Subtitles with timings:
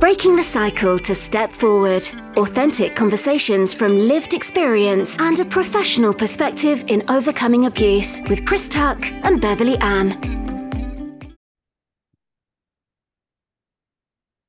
[0.00, 2.02] Breaking the cycle to step forward.
[2.36, 9.00] Authentic conversations from lived experience and a professional perspective in overcoming abuse with Chris Tuck
[9.22, 10.20] and Beverley Ann.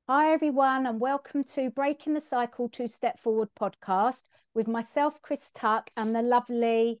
[0.08, 4.22] Hi, everyone, and welcome to Breaking the Cycle to Step Forward podcast
[4.54, 7.00] with myself, Chris Tuck, and the lovely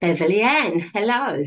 [0.00, 0.80] Beverley Ann.
[0.94, 1.44] Hello.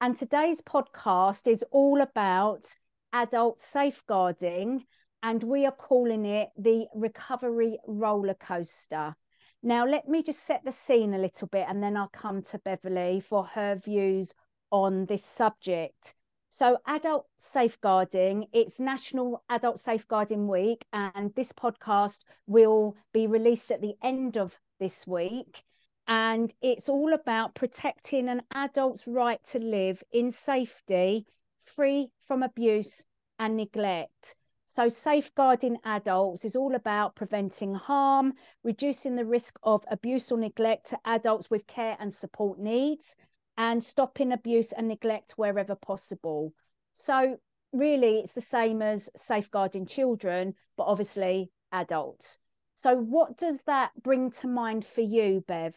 [0.00, 2.72] And today's podcast is all about
[3.12, 4.84] adult safeguarding
[5.22, 9.16] and we are calling it the recovery roller coaster.
[9.62, 12.58] Now, let me just set the scene a little bit and then I'll come to
[12.58, 14.32] Beverley for her views
[14.70, 16.14] on this subject.
[16.50, 23.82] So, adult safeguarding, it's National Adult Safeguarding Week, and this podcast will be released at
[23.82, 25.62] the end of this week.
[26.06, 31.26] And it's all about protecting an adult's right to live in safety,
[31.64, 33.04] free from abuse
[33.38, 34.34] and neglect.
[34.70, 40.88] So, safeguarding adults is all about preventing harm, reducing the risk of abuse or neglect
[40.88, 43.16] to adults with care and support needs,
[43.56, 46.52] and stopping abuse and neglect wherever possible.
[46.92, 47.38] So,
[47.72, 52.38] really, it's the same as safeguarding children, but obviously adults.
[52.76, 55.74] So, what does that bring to mind for you, Bev?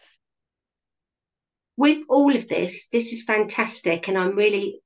[1.77, 4.81] With all of this, this is fantastic, and I'm really,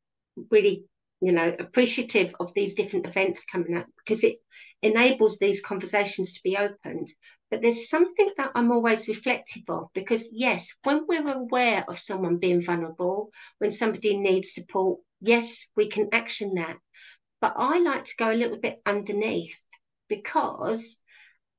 [0.52, 0.86] really
[1.22, 4.38] you know, appreciative of these different events coming up because it
[4.82, 7.08] enables these conversations to be opened.
[7.50, 12.38] But there's something that I'm always reflective of because, yes, when we're aware of someone
[12.38, 16.78] being vulnerable, when somebody needs support, yes, we can action that.
[17.42, 19.64] But I like to go a little bit underneath
[20.10, 21.02] because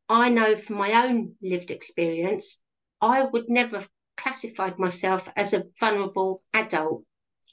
[0.08, 2.60] I know from my own lived experience,
[3.00, 7.04] I would never have classified myself as a vulnerable adult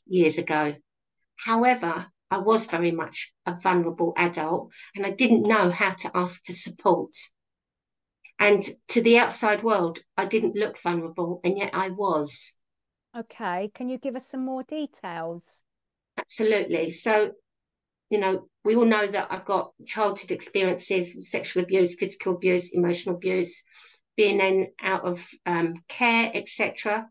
[0.06, 0.76] years ago.
[1.38, 6.44] However, I was very much a vulnerable adult and I didn't know how to ask
[6.46, 7.16] for support.
[8.40, 12.58] And to the outside world, I didn't look vulnerable, and yet I was.
[13.16, 13.72] Okay.
[13.76, 15.64] Can you give us some more details?
[16.18, 16.90] Absolutely.
[16.90, 17.34] So,
[18.10, 23.16] you know, we all know that I've got childhood experiences, sexual abuse, physical abuse, emotional
[23.16, 23.64] abuse,
[24.18, 27.10] being then out of um, care, etc.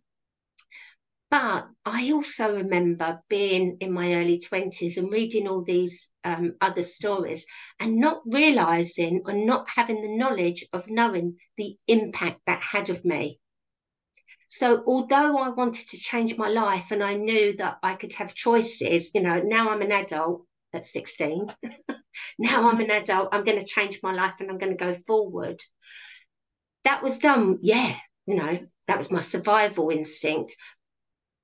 [1.32, 6.82] But I also remember being in my early 20s and reading all these um, other
[6.82, 7.46] stories
[7.80, 13.06] and not realizing or not having the knowledge of knowing the impact that had of
[13.06, 13.40] me.
[14.48, 18.34] So, although I wanted to change my life and I knew that I could have
[18.34, 20.44] choices, you know, now I'm an adult
[20.74, 21.46] at 16.
[22.38, 24.92] now I'm an adult, I'm going to change my life and I'm going to go
[24.92, 25.62] forward.
[26.84, 30.54] That was done, yeah, you know, that was my survival instinct.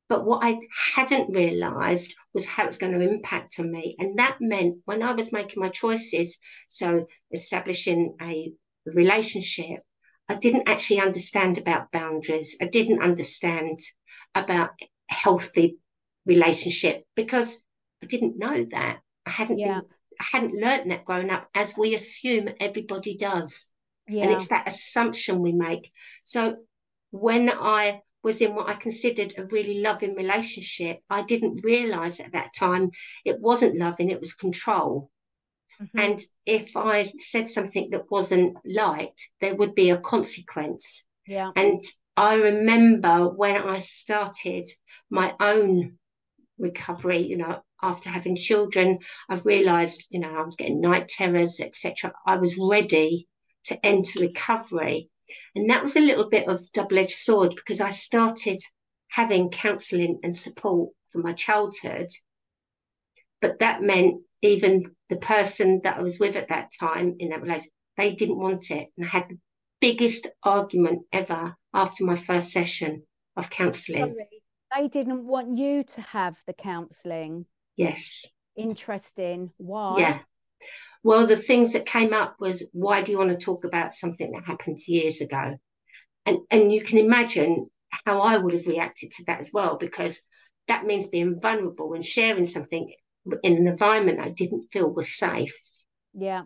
[0.09, 0.59] But what I
[0.95, 3.95] hadn't realized was how it's going to impact on me.
[3.99, 6.39] And that meant when I was making my choices,
[6.69, 8.53] so establishing a
[8.87, 9.83] relationship,
[10.29, 12.59] I didn't actually understand about boundaries.
[12.61, 13.81] I didn't understand
[14.35, 14.71] about
[15.09, 15.79] healthy
[16.27, 17.63] relationship because
[18.03, 19.01] I didn't know that.
[19.27, 19.81] I hadn't yeah.
[19.81, 19.83] been,
[20.21, 23.73] I hadn't learned that growing up, as we assume everybody does.
[24.07, 24.25] Yeah.
[24.25, 25.93] And it's that assumption we make.
[26.25, 26.57] So
[27.11, 31.01] when I was in what I considered a really loving relationship.
[31.09, 32.91] I didn't realize at that time
[33.25, 35.11] it wasn't loving, it was control.
[35.81, 35.99] Mm-hmm.
[35.99, 41.07] And if I said something that wasn't liked, there would be a consequence.
[41.27, 41.53] Yeah.
[41.55, 41.81] And
[42.17, 44.69] I remember when I started
[45.09, 45.99] my own
[46.59, 51.61] recovery, you know, after having children, I've realized, you know, I was getting night terrors,
[51.61, 52.13] etc.
[52.27, 53.29] I was ready
[53.67, 55.11] to enter recovery.
[55.55, 58.59] And that was a little bit of double edged sword because I started
[59.09, 62.09] having counseling and support from my childhood.
[63.41, 67.43] But that meant even the person that I was with at that time in that
[67.43, 68.89] relationship, they didn't want it.
[68.97, 69.39] And I had the
[69.81, 73.05] biggest argument ever after my first session
[73.37, 74.17] of counseling.
[74.77, 77.47] They didn't want you to have the counseling.
[77.77, 78.31] Yes.
[78.57, 79.51] Interesting.
[79.57, 79.99] Why?
[79.99, 80.19] Yeah.
[81.05, 84.33] Well, the things that came up was why do you want to talk about something
[84.33, 85.57] that happened years ago?
[86.27, 87.71] And and you can imagine
[88.05, 90.27] how I would have reacted to that as well, because
[90.67, 92.93] that means being vulnerable and sharing something
[93.43, 95.57] in an environment I didn't feel was safe.
[96.15, 96.43] Yeah.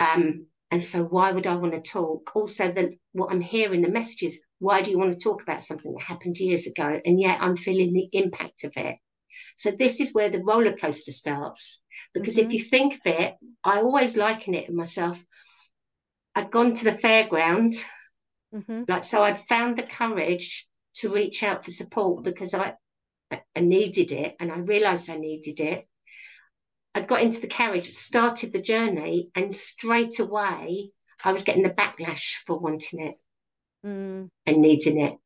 [0.00, 2.30] Um, and so why would I want to talk?
[2.34, 5.92] Also, the what I'm hearing, the messages, why do you want to talk about something
[5.92, 7.00] that happened years ago?
[7.04, 8.96] And yet I'm feeling the impact of it.
[9.56, 11.82] So this is where the roller coaster starts.
[12.14, 12.46] Because mm-hmm.
[12.46, 15.22] if you think of it, I always liken it myself.
[16.34, 17.74] I'd gone to the fairground,
[18.54, 18.84] mm-hmm.
[18.86, 22.74] like so I'd found the courage to reach out for support because I
[23.30, 25.86] I needed it and I realized I needed it.
[26.94, 30.92] I'd got into the carriage, started the journey, and straight away
[31.24, 33.16] I was getting the backlash for wanting it
[33.84, 34.28] Mm.
[34.44, 35.16] and needing it.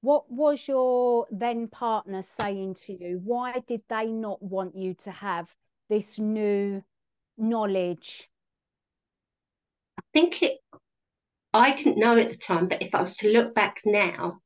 [0.00, 3.20] What was your then partner saying to you?
[3.24, 5.52] Why did they not want you to have
[5.88, 6.82] this new
[7.36, 8.28] knowledge?
[9.98, 10.58] I think it,
[11.52, 14.40] I didn't know at the time, but if I was to look back now,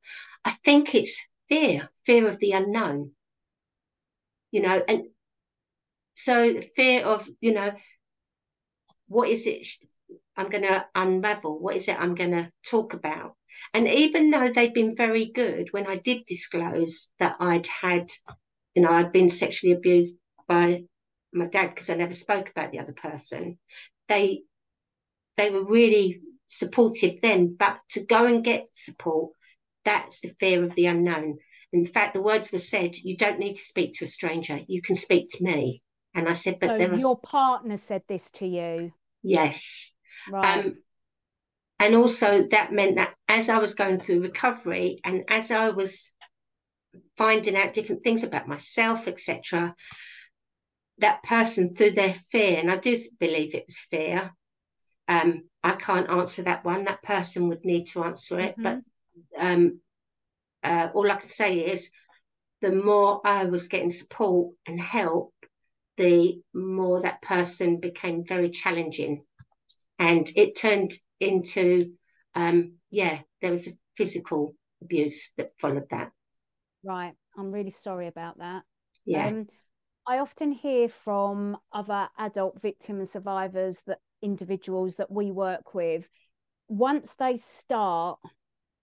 [0.44, 3.12] I think it's fear, fear of the unknown.
[4.50, 5.04] You know, and
[6.14, 7.72] so fear of, you know,
[9.08, 9.66] what is it
[10.36, 11.58] I'm going to unravel?
[11.58, 13.36] What is it I'm going to talk about?
[13.74, 18.10] And even though they'd been very good when I did disclose that I'd had,
[18.74, 20.16] you know, I'd been sexually abused
[20.48, 20.84] by
[21.32, 23.58] my dad because I never spoke about the other person,
[24.08, 24.42] they
[25.36, 27.56] they were really supportive then.
[27.58, 29.32] But to go and get support,
[29.84, 31.38] that's the fear of the unknown.
[31.72, 34.60] In fact, the words were said, you don't need to speak to a stranger.
[34.66, 35.82] You can speak to me.
[36.14, 38.92] And I said, but so there was your partner said this to you.
[39.22, 39.96] yes.
[40.30, 40.66] Right.
[40.66, 40.76] Um,
[41.82, 46.12] and also that meant that as I was going through recovery and as I was
[47.16, 49.74] finding out different things about myself, etc.,
[50.98, 54.30] that person through their fear, and I do believe it was fear.
[55.08, 56.84] Um, I can't answer that one.
[56.84, 58.56] That person would need to answer it.
[58.56, 58.62] Mhm.
[58.62, 58.80] But
[59.36, 59.80] um,
[60.62, 61.90] uh, all I can say is
[62.60, 65.34] the more I was getting support and help,
[65.96, 69.24] the more that person became very challenging.
[70.02, 70.90] And it turned
[71.20, 71.96] into,
[72.34, 76.10] um, yeah, there was a physical abuse that followed that.
[76.82, 77.12] Right.
[77.38, 78.64] I'm really sorry about that.
[79.06, 79.28] Yeah.
[79.28, 79.46] Um,
[80.04, 86.10] I often hear from other adult victim and survivors that individuals that we work with,
[86.66, 88.18] once they start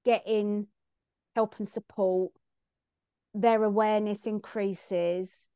[0.05, 0.67] getting
[1.35, 2.31] help and support,
[3.33, 5.49] their awareness increases.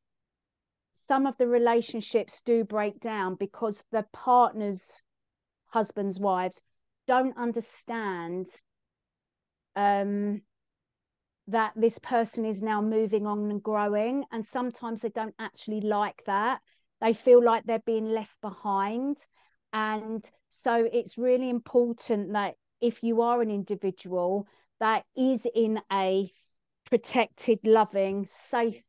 [0.91, 5.01] Some of the relationships do break down because the partners,
[5.73, 6.61] husbands, wives,
[7.07, 8.47] don't understand
[9.75, 10.41] um,
[11.47, 14.23] that this person is now moving on and growing.
[14.31, 16.61] And sometimes they don't actually like that.
[17.01, 19.17] They feel like they're being left behind.
[19.73, 24.47] And so it's really important that if you are an individual
[24.79, 26.31] that is in a
[26.85, 28.83] protected, loving, safe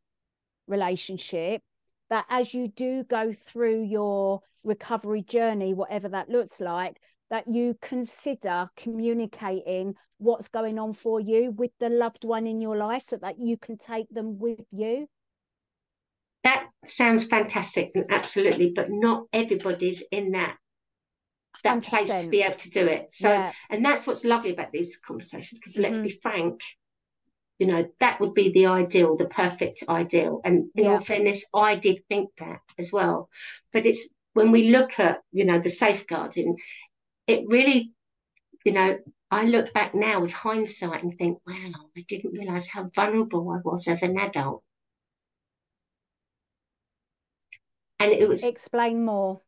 [0.66, 1.62] relationship,
[2.10, 7.00] that as you do go through your recovery journey, whatever that looks like,
[7.30, 12.76] that you consider communicating what's going on for you with the loved one in your
[12.76, 15.08] life so that you can take them with you.
[16.44, 20.56] That sounds fantastic and absolutely, but not everybody's in that
[21.62, 23.12] that place to be able to do it.
[23.12, 23.52] So Yeah.
[23.70, 26.02] and that's what's lovely about these conversations, because let's Mhm.
[26.02, 26.60] be frank,
[27.58, 30.40] you know, that would be the ideal, the perfect ideal.
[30.44, 30.92] And in Yeah.
[30.92, 33.30] all fairness, I did think that as well.
[33.72, 36.56] But it's when we look at, you know, the safeguarding,
[37.26, 37.92] it really,
[38.64, 38.98] you know,
[39.30, 43.60] I look back now with hindsight and think, wow, I didn't realize how vulnerable I
[43.64, 44.62] was as an adult.
[47.98, 49.40] And it was Explain more.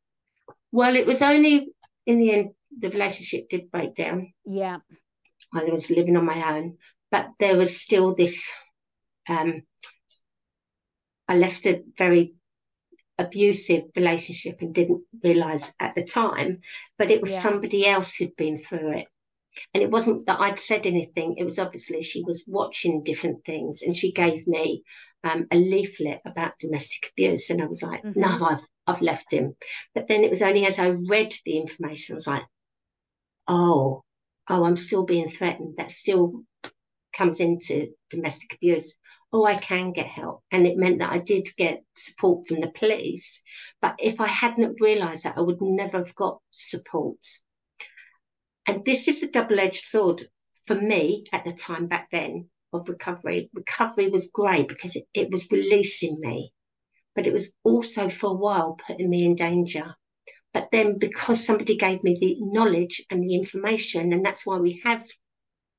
[0.72, 1.68] well, it was only
[2.06, 4.32] in the end the relationship did break down.
[4.44, 4.78] Yeah.
[5.52, 6.78] I was living on my own,
[7.10, 8.52] but there was still this.
[9.28, 9.62] Um,
[11.28, 12.34] I left a very
[13.18, 16.60] abusive relationship and didn't realize at the time,
[16.98, 17.40] but it was Yeah.
[17.42, 19.08] somebody else who'd been through it.
[19.72, 23.82] And it wasn't that I'd said anything, it was obviously she was watching different things
[23.82, 24.82] and she gave me
[25.24, 27.50] um, a leaflet about domestic abuse.
[27.50, 28.50] And I was like, no, Mhm.
[28.50, 29.56] I've, I've left him.
[29.94, 32.44] But then it was only as I read the information, I was like,
[33.48, 34.04] oh,
[34.48, 35.74] oh, I'm still being threatened.
[35.76, 36.44] That's still
[37.16, 38.94] comes into domestic abuse.
[39.32, 40.42] Oh, I can get help.
[40.50, 43.42] And it meant that I did get support from the police.
[43.80, 47.18] But if I hadn't realized that, I would never have got support.
[48.66, 50.28] And this is a double edged sword
[50.66, 53.50] for me at the time back then of recovery.
[53.54, 56.52] Recovery was great because it, it was releasing me,
[57.14, 59.94] but it was also for a while putting me in danger.
[60.52, 64.80] But then because somebody gave me the knowledge and the information, and that's why we
[64.84, 65.06] have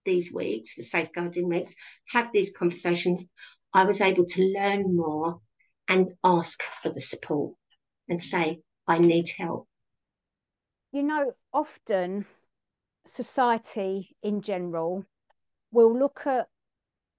[0.08, 1.76] these weeks for safeguarding weeks,
[2.10, 3.24] have these conversations,
[3.74, 5.40] I was able to learn more
[5.88, 7.54] and ask for the support
[8.10, 9.68] and say, I need help.
[10.92, 12.26] You know, often
[13.06, 15.06] society in general
[15.72, 16.48] will look at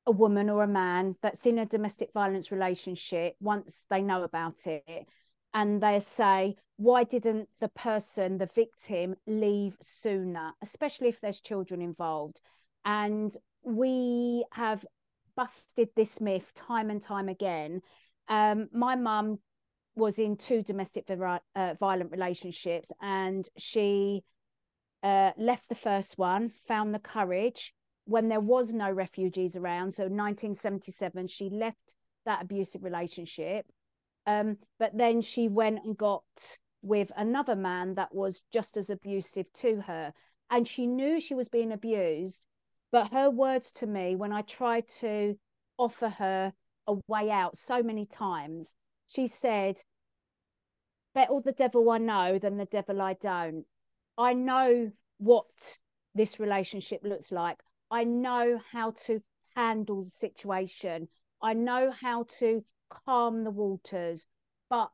[0.07, 4.67] a woman or a man that's in a domestic violence relationship once they know about
[4.67, 5.07] it
[5.55, 11.83] and they say why didn't the person the victim leave sooner especially if there's children
[11.83, 12.41] involved
[12.89, 14.85] and we have
[15.37, 17.81] busted this myth time and time again
[18.29, 19.39] um, my mum
[19.95, 24.23] was in two domestic uh, violent relationships and she
[25.03, 29.93] uh, left the first one, found the courage when there was no refugees around.
[29.93, 33.67] So 1977, she left that abusive relationship.
[34.27, 36.25] Um, but then she went and got
[36.83, 40.13] with another man that was just as abusive to her.
[40.51, 42.47] And she knew she was being abused.
[42.91, 45.39] But her words to me, when I tried to
[45.77, 46.55] offer her
[46.87, 48.75] a way out so many times,
[49.07, 49.83] she said,
[51.13, 53.67] Better the devil I know than the devil I don't.
[54.17, 55.79] I know what
[56.15, 57.63] this relationship looks like.
[57.91, 59.23] I know how to
[59.55, 61.09] handle the situation.
[61.43, 64.27] I know how to calm the waters.
[64.71, 64.91] But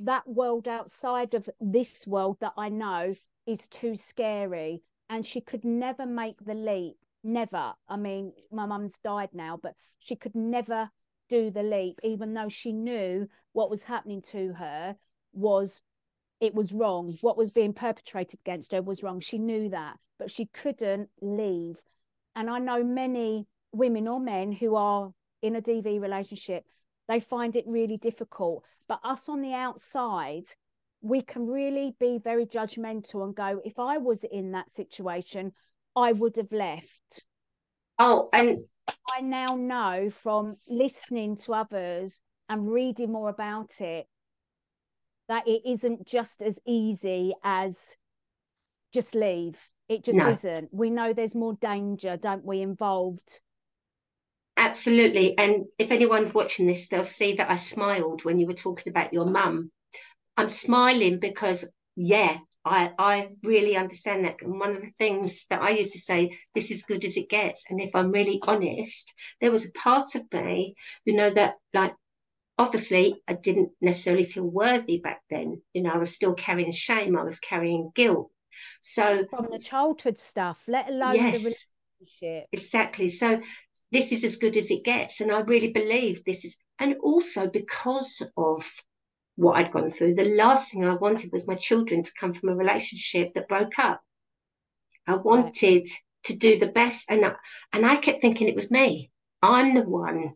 [0.00, 3.14] that world outside of this world that I know
[3.46, 4.82] is too scary.
[5.08, 6.98] And she could never make the leap.
[7.22, 7.74] Never.
[7.88, 10.90] I mean, my mum's died now, but she could never
[11.28, 14.96] do the leap, even though she knew what was happening to her
[15.32, 15.82] was
[16.40, 17.16] it was wrong.
[17.20, 19.20] What was being perpetrated against her was wrong.
[19.20, 21.76] She knew that, but she couldn't leave.
[22.36, 26.64] And I know many women or men who are in a DV relationship,
[27.08, 28.64] they find it really difficult.
[28.86, 30.44] But us on the outside,
[31.00, 35.52] we can really be very judgmental and go, if I was in that situation,
[35.98, 37.26] I would have left.
[37.98, 38.64] Oh, and
[39.16, 44.06] I now know from listening to others and reading more about it
[45.28, 47.96] that it isn't just as easy as
[48.92, 49.58] just leave.
[49.88, 50.30] It just no.
[50.30, 50.72] isn't.
[50.72, 53.40] We know there's more danger, don't we, involved?
[54.56, 55.36] Absolutely.
[55.38, 59.12] And if anyone's watching this, they'll see that I smiled when you were talking about
[59.12, 59.70] your mum.
[60.36, 62.38] I'm smiling because, yeah,
[62.70, 64.42] I, I really understand that.
[64.42, 67.28] And one of the things that I used to say, this is good as it
[67.28, 67.64] gets.
[67.68, 71.94] And if I'm really honest, there was a part of me, you know, that like
[72.58, 75.62] obviously I didn't necessarily feel worthy back then.
[75.72, 78.30] You know, I was still carrying shame, I was carrying guilt.
[78.80, 81.54] So from the childhood stuff, let alone yes, the
[82.00, 82.48] relationship.
[82.52, 83.08] Exactly.
[83.08, 83.40] So
[83.92, 85.20] this is as good as it gets.
[85.20, 88.64] And I really believe this is and also because of
[89.38, 92.48] what I'd gone through, the last thing I wanted was my children to come from
[92.48, 94.02] a relationship that broke up.
[95.06, 95.86] I wanted
[96.24, 97.34] to do the best and I,
[97.72, 99.12] and I kept thinking it was me.
[99.40, 100.34] I'm the one.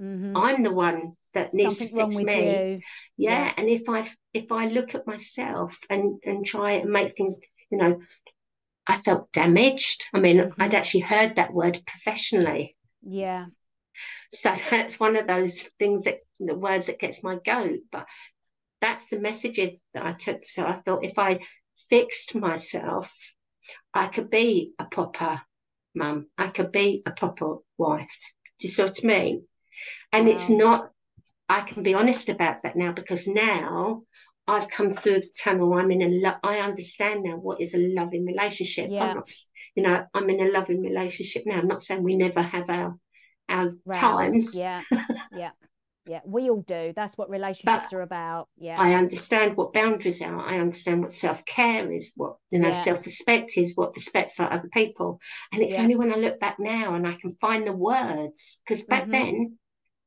[0.00, 0.34] Mm-hmm.
[0.34, 2.82] I'm the one that needs Something to fix me.
[3.18, 3.30] Yeah.
[3.30, 3.52] yeah.
[3.58, 7.38] And if I if I look at myself and and try and make things,
[7.70, 8.00] you know,
[8.86, 10.06] I felt damaged.
[10.14, 10.62] I mean, mm-hmm.
[10.62, 12.74] I'd actually heard that word professionally.
[13.02, 13.46] Yeah.
[14.32, 17.80] So that's one of those things that the words that gets my goat.
[17.92, 18.06] But
[18.80, 19.56] that's the message
[19.94, 20.46] that I took.
[20.46, 21.40] So I thought if I
[21.88, 23.14] fixed myself,
[23.92, 25.40] I could be a proper
[25.94, 26.26] mum.
[26.38, 28.32] I could be a proper wife.
[28.58, 29.44] Do you see what I mean?
[30.12, 30.32] And wow.
[30.32, 30.90] it's not
[31.48, 34.02] I can be honest about that now because now
[34.46, 35.74] I've come through the tunnel.
[35.74, 38.88] I'm in a lo- I understand now what is a loving relationship.
[38.88, 39.02] Yeah.
[39.02, 39.28] I'm not,
[39.74, 41.58] you know, I'm in a loving relationship now.
[41.58, 42.96] I'm not saying we never have our
[43.50, 44.54] our times.
[44.54, 44.82] Yeah,
[45.32, 45.50] yeah,
[46.06, 46.20] yeah.
[46.24, 46.92] We all do.
[46.94, 48.48] That's what relationships but are about.
[48.56, 48.76] Yeah.
[48.78, 50.40] I understand what boundaries are.
[50.40, 52.12] I understand what self care is.
[52.16, 52.74] What you know, yeah.
[52.74, 53.76] self respect is.
[53.76, 55.20] What respect for other people.
[55.52, 55.82] And it's yeah.
[55.82, 59.12] only when I look back now and I can find the words because back mm-hmm.
[59.12, 59.58] then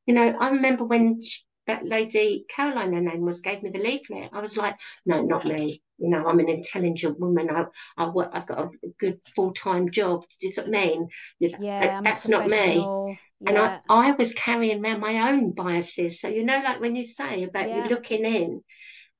[0.06, 3.78] you know, I remember when she, that lady, Caroline, her name was, gave me the
[3.78, 4.30] leaflet.
[4.32, 5.82] I was like, no, not me.
[5.98, 7.48] You know, I'm an intelligent woman.
[7.50, 10.24] I, I work, I've got a good full time job.
[10.40, 11.08] Do you know what I mean?
[11.38, 13.18] Yeah, that's not me.
[13.44, 13.50] Yeah.
[13.50, 16.20] And I, I was carrying around my own biases.
[16.20, 17.84] So, you know, like when you say about yeah.
[17.84, 18.62] you looking in,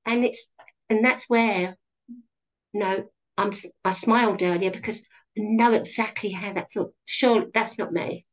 [0.07, 0.51] and it's,
[0.89, 1.77] and that's where,
[2.73, 3.05] you know,
[3.37, 3.51] I'm,
[3.85, 6.95] I smiled earlier because I know exactly how that felt.
[7.05, 8.27] Sure, that's not me.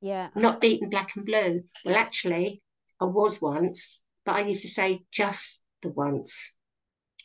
[0.00, 0.28] Yeah.
[0.34, 1.64] Not beaten black and blue.
[1.84, 2.62] Well, actually,
[3.00, 6.54] I was once, but I used to say just the once.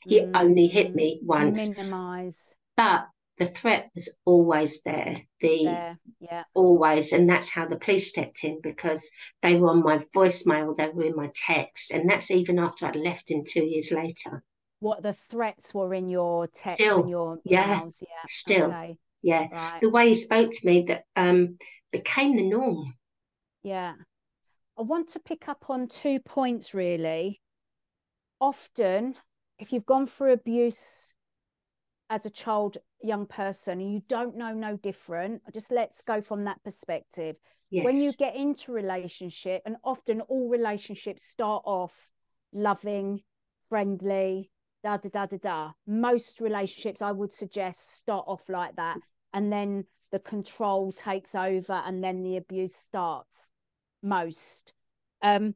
[0.03, 0.31] He mm.
[0.33, 1.69] only hit me once.
[1.69, 2.55] Minimize.
[2.75, 3.07] But
[3.37, 5.17] the threat was always there.
[5.39, 5.99] The there.
[6.19, 9.09] yeah, always, and that's how the police stepped in because
[9.41, 12.95] they were on my voicemail, they were in my text, and that's even after I'd
[12.95, 14.43] left him two years later.
[14.79, 18.97] What the threats were in your text still, and your yeah, emails, yeah, still, okay.
[19.21, 19.47] yeah.
[19.51, 19.81] Right.
[19.81, 21.57] The way he spoke to me that um
[21.91, 22.93] became the norm.
[23.63, 23.93] Yeah.
[24.77, 27.41] I want to pick up on two points really.
[28.39, 29.15] Often,
[29.59, 31.10] if you've gone through abuse
[32.11, 36.43] as a child, young person, and you don't know no different, just let's go from
[36.43, 37.37] that perspective.
[37.71, 37.85] Yes.
[37.85, 41.93] When you get into relationship, and often all relationships start off
[42.53, 43.21] loving,
[43.69, 44.51] friendly,
[44.83, 45.71] da da da da da.
[45.87, 48.99] Most relationships, I would suggest, start off like that,
[49.33, 53.49] and then the control takes over and then the abuse starts
[54.03, 54.73] most
[55.21, 55.53] um,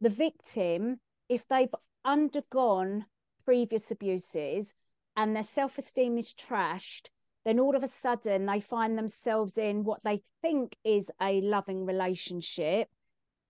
[0.00, 0.98] the victim
[1.28, 1.74] if they've
[2.04, 3.04] undergone
[3.44, 4.74] previous abuses
[5.16, 7.08] and their self-esteem is trashed
[7.44, 11.84] then all of a sudden they find themselves in what they think is a loving
[11.84, 12.88] relationship.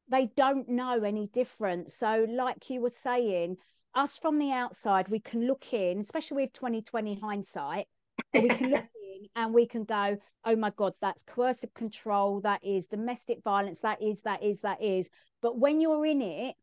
[0.09, 1.91] They don't know any different.
[1.91, 3.57] So like you were saying
[3.95, 7.87] us from the outside we can look in especially with 2020 hindsight
[8.33, 12.65] we can look in and we can go oh my god that's coercive control that
[12.65, 15.11] is domestic violence that is that is that is.
[15.41, 16.57] But when you're in it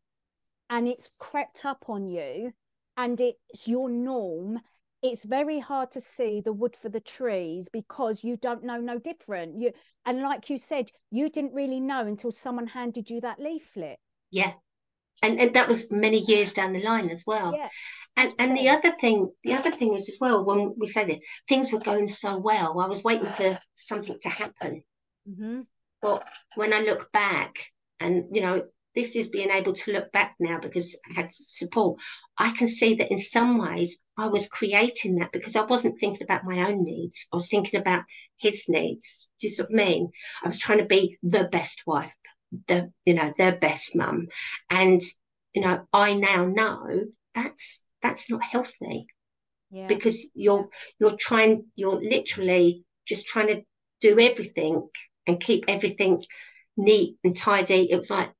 [0.68, 2.52] and it's crept up on you
[2.98, 4.60] and it's your norm
[5.02, 8.98] it's very hard to see the wood for the trees because you don't know no
[8.98, 9.58] different.
[9.58, 9.72] You
[10.06, 13.98] and like you said you didn't really know until someone handed you that leaflet.
[14.30, 14.52] Yeah.
[15.22, 17.52] And and that was many years down the line as well.
[17.54, 17.68] Yeah.
[18.16, 21.20] And and the other thing the other thing is as well when we say that
[21.48, 24.84] things were going so well i was waiting for something to happen.
[25.28, 25.60] Mm-hmm.
[26.00, 26.24] but
[26.56, 27.54] when i look back
[28.00, 32.00] and you know this is being able to look back now because I had support.
[32.38, 36.24] I can see that in some ways I was creating that because I wasn't thinking
[36.24, 37.26] about my own needs.
[37.32, 38.04] I was thinking about
[38.36, 39.30] his needs.
[39.40, 40.10] Do you what I mean?
[40.44, 42.14] I was trying to be the best wife,
[42.68, 44.28] the you know, the best mum.
[44.68, 45.00] And,
[45.54, 49.06] you know, I now know that's that's not healthy.
[49.70, 49.86] Yeah.
[49.86, 50.68] Because you're
[51.00, 53.62] you're trying you're literally just trying to
[54.00, 54.88] do everything
[55.26, 56.24] and keep everything
[56.76, 57.90] neat and tidy.
[57.90, 58.30] It was like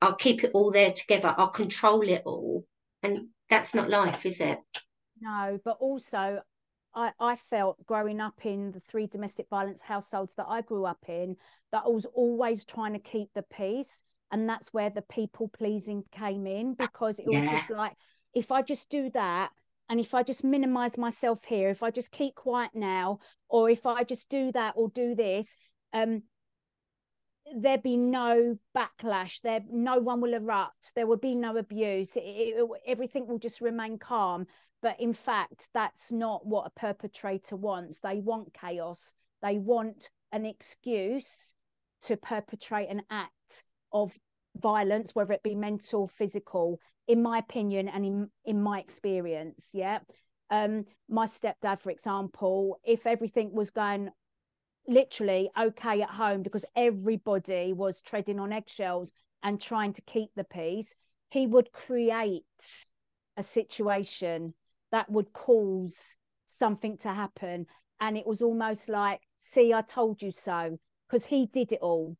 [0.00, 1.34] I'll keep it all there together.
[1.36, 2.64] I'll control it all.
[3.02, 4.58] And that's not life, is it?
[5.20, 6.40] No, but also
[6.94, 11.04] I, I felt growing up in the three domestic violence households that I grew up
[11.08, 11.36] in
[11.72, 14.02] that I was always trying to keep the peace.
[14.30, 17.42] And that's where the people pleasing came in because it yeah.
[17.42, 17.92] was just like,
[18.34, 19.50] if I just do that,
[19.88, 23.86] and if I just minimize myself here, if I just keep quiet now, or if
[23.86, 25.56] I just do that or do this,
[25.92, 26.22] um,
[27.56, 29.40] there be no backlash.
[29.42, 30.92] There no one will erupt.
[30.94, 32.16] There will be no abuse.
[32.16, 34.46] It, it, everything will just remain calm.
[34.82, 38.00] But in fact that's not what a perpetrator wants.
[38.00, 39.14] They want chaos.
[39.42, 41.54] They want an excuse
[42.02, 44.16] to perpetrate an act of
[44.56, 46.78] violence whether it be mental physical
[47.08, 49.98] in my opinion and in in my experience yeah?
[50.50, 54.10] Um my stepdad for example if everything was going
[54.86, 60.44] literally okay at home because everybody was treading on eggshells and trying to keep the
[60.44, 60.94] peace,
[61.30, 62.44] he would create
[63.36, 64.54] a situation
[64.90, 66.16] that would cause
[66.46, 67.66] something to happen.
[68.00, 72.16] And it was almost like, see, I told you so, because he did it all.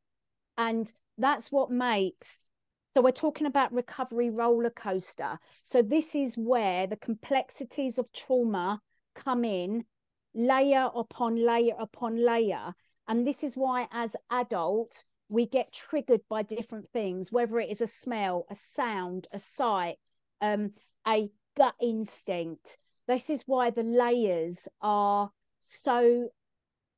[0.56, 2.48] And that's what makes
[2.94, 5.40] so we're talking about recovery roller coaster.
[5.64, 8.80] So this is where the complexities of trauma
[9.16, 9.84] come in
[10.34, 12.74] layer upon layer upon layer.
[13.06, 17.80] And this is why, as adults, we get triggered by different things, whether it is
[17.80, 19.98] a smell, a sound, a sight,
[20.40, 20.72] um,
[21.06, 22.78] a gut instinct.
[23.06, 26.28] This is why the layers are so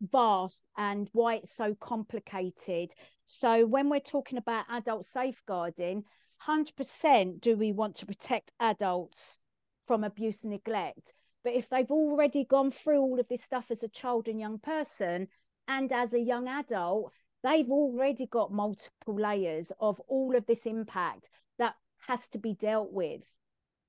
[0.00, 2.92] vast and why it's so complicated.
[3.24, 6.04] So, when we're talking about adult safeguarding,
[6.46, 9.38] 100% do we want to protect adults
[9.86, 11.12] from abuse and neglect?
[11.46, 14.58] But if they've already gone through all of this stuff as a child and young
[14.58, 15.28] person
[15.68, 17.12] and as a young adult,
[17.44, 21.76] they've already got multiple layers of all of this impact that
[22.08, 23.22] has to be dealt with.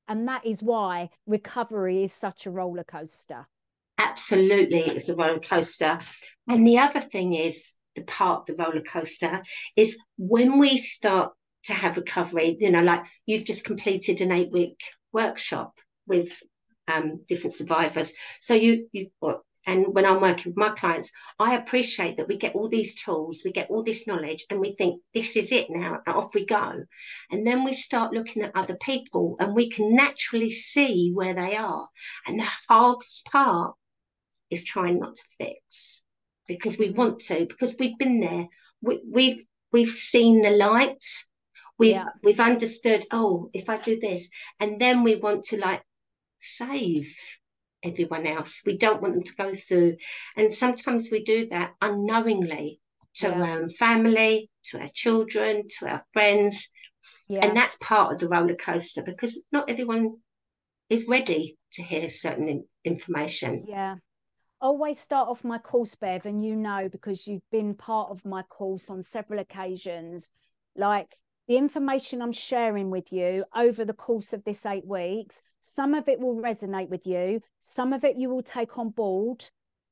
[0.08, 3.48] And that is why recovery is such a roller coaster.
[3.98, 5.98] Absolutely, it's a roller coaster.
[6.48, 9.42] And the other thing is, the part of the roller coaster
[9.76, 14.52] is when we start to have recovery, you know, like you've just completed an eight
[14.52, 14.80] week
[15.12, 16.40] workshop with
[16.88, 18.14] um, different survivors.
[18.40, 19.10] So you you
[19.68, 23.42] and when I'm working with my clients, I appreciate that we get all these tools,
[23.44, 26.86] we get all this knowledge, and we think this is it now, off we go.
[27.30, 31.58] And then we start looking at other people and we can naturally see where they
[31.58, 31.86] are.
[32.26, 33.76] And the hardest part
[34.50, 36.02] is trying not to fix
[36.48, 38.48] because we want to, because we've been there.
[38.82, 41.04] We, we've we've seen the light.
[41.78, 42.10] We've yeah.
[42.24, 44.30] we've understood, oh, if I do this,
[44.62, 45.84] and then we want to like
[46.40, 47.16] save
[47.84, 48.64] everyone else.
[48.66, 49.98] We don't want them to go through.
[50.36, 52.80] And sometimes we do that unknowingly
[53.16, 53.42] to yeah.
[53.42, 56.70] our family, to our children, to our friends.
[57.28, 57.46] Yeah.
[57.46, 60.18] And that's part of the roller coaster because not everyone
[60.90, 63.66] is ready to hear certain in- information.
[63.68, 63.96] Yeah.
[64.60, 68.42] Always start off my course, Bev, and you know because you've been part of my
[68.44, 70.30] course on several occasions.
[70.76, 71.16] Like
[71.48, 76.08] the information I'm sharing with you over the course of this eight weeks some of
[76.08, 79.44] it will resonate with you, some of it you will take on board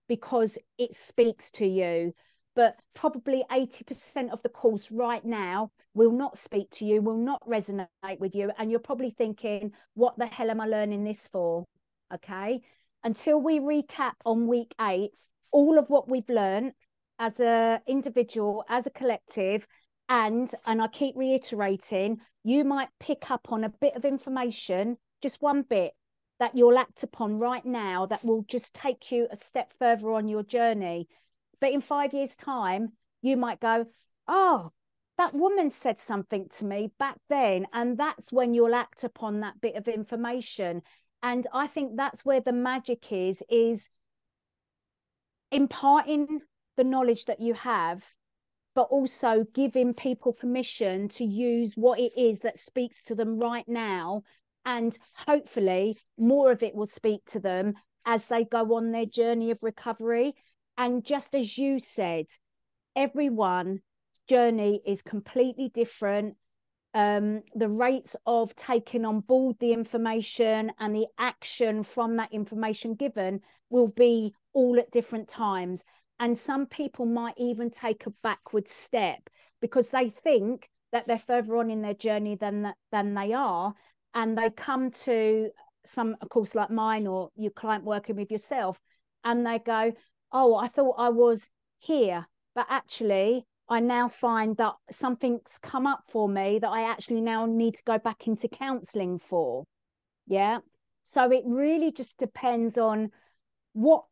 [0.08, 2.14] because it speaks to you.
[2.56, 7.46] but probably 80% of the course right now will not speak to you, will not
[7.46, 8.50] resonate with you.
[8.58, 11.66] And you're probably thinking, what the hell am I learning this for?
[12.14, 12.62] Okay.
[13.04, 15.12] Until we recap on week eight,
[15.52, 16.72] all of what we've learned
[17.20, 19.68] as an individual, as a collective,
[20.10, 25.42] and and I keep reiterating, you might pick up on a bit of information, just
[25.42, 25.94] one bit
[26.40, 30.28] that you'll act upon right now that will just take you a step further on
[30.28, 31.08] your journey.
[31.60, 32.92] But in five years' time,
[33.22, 33.86] you might go,
[34.28, 34.72] Oh,
[35.18, 37.68] that woman said something to me back then.
[37.74, 40.82] And that's when you'll act upon that bit of information.
[41.24, 43.90] And I think that's where the magic is, is
[45.52, 46.42] imparting
[46.76, 48.04] the knowledge that you have,
[48.76, 53.68] but also giving people permission to use what it is that speaks to them right
[53.68, 54.22] now.
[54.66, 57.74] And hopefully more of it will speak to them
[58.06, 60.36] as they go on their journey of recovery
[60.78, 62.26] and just as you said,
[62.96, 63.82] everyone's
[64.28, 66.36] journey is completely different.
[66.94, 72.96] Um, the rates of taking on board the information and the action from that information
[72.96, 75.84] given will be all at different times.
[76.20, 81.58] And some people might even take a backward step because they think that they're further
[81.58, 83.74] on in their journey than than they are,
[84.14, 85.50] and they come to
[85.84, 88.80] some, of course, like mine or your client working with yourself,
[89.24, 89.92] and they go,
[90.32, 91.50] oh, I thought I was
[91.80, 97.22] here, but actually, I now find that something's come up for me that I actually
[97.22, 99.66] now need to go back into counseling for.
[100.28, 100.60] Yeah.
[101.04, 103.12] So it really just depends on
[103.74, 104.06] what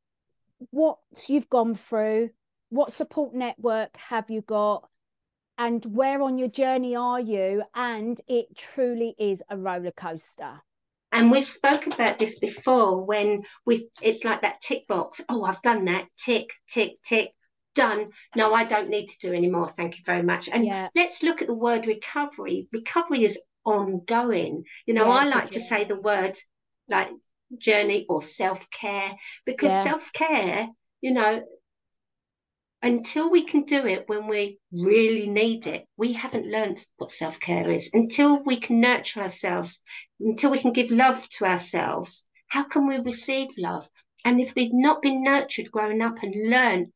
[0.71, 0.97] what
[1.27, 2.29] you've gone through,
[2.69, 4.89] what support network have you got,
[5.57, 7.63] and where on your journey are you?
[7.75, 10.61] And it truly is a roller coaster.
[11.11, 15.21] And we've spoken about this before when we it's like that tick box.
[15.29, 16.07] Oh, I've done that.
[16.17, 17.29] Tick, tick, tick.
[17.75, 18.11] Done.
[18.35, 19.67] No, I don't need to do anymore.
[19.67, 20.47] Thank you very much.
[20.47, 20.89] And yeah.
[20.95, 22.67] let's look at the word recovery.
[22.71, 24.63] Recovery is ongoing.
[24.85, 26.37] You know, yeah, I like to say the word
[26.87, 27.09] like
[27.57, 29.11] journey or self care
[29.45, 29.83] because yeah.
[29.83, 30.67] self care,
[31.01, 31.43] you know,
[32.83, 37.39] until we can do it when we really need it, we haven't learned what self
[37.39, 37.89] care is.
[37.93, 39.79] Until we can nurture ourselves,
[40.19, 43.87] until we can give love to ourselves, how can we receive love?
[44.25, 46.91] And if we've not been nurtured growing up and learn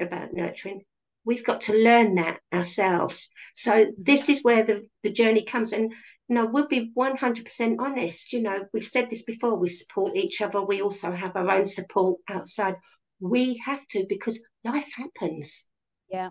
[0.00, 0.82] about nurturing,
[1.24, 3.30] we've got to learn that ourselves.
[3.54, 5.72] So this is where the, the journey comes.
[5.72, 5.92] And
[6.34, 8.32] know, we'll be 100% honest.
[8.32, 10.60] You know, we've said this before, we support each other.
[10.60, 12.76] We also have our own support outside
[13.20, 15.66] we have to because life happens.
[16.10, 16.30] Yeah.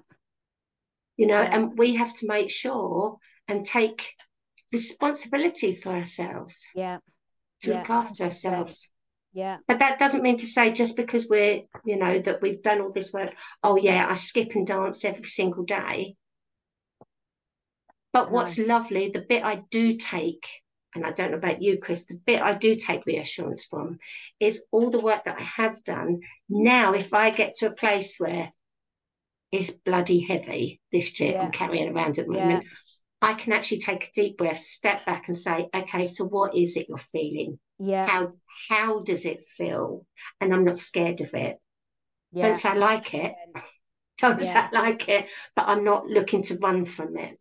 [1.17, 1.55] You know, yeah.
[1.55, 4.13] and we have to make sure and take
[4.71, 6.71] responsibility for ourselves.
[6.75, 6.99] Yeah.
[7.61, 7.79] To yeah.
[7.79, 8.91] look after ourselves.
[9.33, 9.57] Yeah.
[9.67, 12.91] But that doesn't mean to say just because we're, you know, that we've done all
[12.91, 16.15] this work, oh yeah, I skip and dance every single day.
[18.15, 20.47] But what's lovely, the bit I do take
[20.95, 23.99] and I don't know about you, Chris, the bit I do take reassurance from
[24.39, 26.21] is all the work that I have done.
[26.47, 28.53] Now, if I get to a place where
[29.51, 31.41] it's bloody heavy, this shit yeah.
[31.41, 32.69] I'm carrying around at the moment, yeah.
[33.21, 36.77] I can actually take a deep breath, step back and say, okay, so what is
[36.77, 37.59] it you're feeling?
[37.79, 38.07] Yeah.
[38.07, 38.31] How
[38.69, 40.05] how does it feel?
[40.39, 41.57] And I'm not scared of it.
[42.31, 42.47] Yeah.
[42.47, 43.35] Don't say I like it.
[44.19, 47.37] Don't say I like it, but I'm not looking to run from it.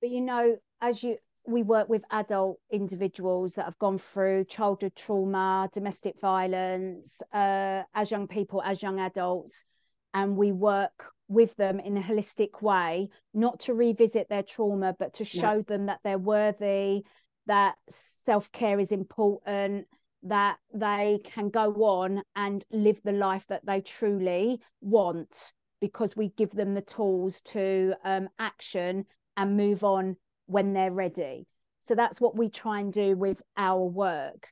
[0.00, 4.92] But you know, as you we work with adult individuals that have gone through childhood
[4.94, 9.64] trauma, domestic violence, uh, as young people, as young adults,
[10.12, 15.14] and we work with them in a holistic way, not to revisit their trauma, but
[15.14, 15.62] to show yeah.
[15.66, 17.02] them that they're worthy,
[17.46, 19.86] that self care is important,
[20.24, 26.28] that they can go on and live the life that they truly want because we
[26.36, 29.06] give them the tools to um, action
[29.38, 31.46] and move on when they're ready.
[31.84, 34.48] So that's what we try and do with our work.